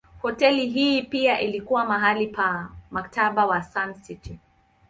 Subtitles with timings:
[0.23, 4.39] Hoteli hii pia ilikuwa mahali pa Mkataba wa Sun City.